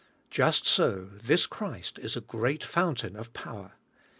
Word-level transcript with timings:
Just 0.31 0.65
so 0.65 1.11
this 1.21 1.45
Christ 1.45 1.99
is 1.99 2.17
a 2.17 2.21
great 2.21 2.63
fountain 2.63 3.15
of 3.15 3.33
power. 3.33 3.73